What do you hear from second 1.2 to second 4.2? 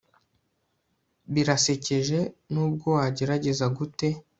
birasekeje nubwo wagerageza gute